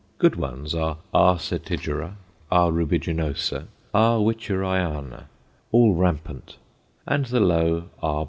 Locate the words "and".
7.05-7.27